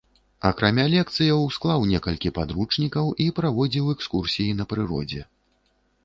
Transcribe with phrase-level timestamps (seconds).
[0.49, 5.21] Акрамя лекцыяў, склаў некалькі падручнікаў і праводзіў экскурсіі на прыродзе.